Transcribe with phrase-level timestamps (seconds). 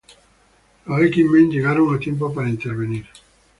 [0.87, 3.05] Los X-Men llegaron a tiempo para intervenir.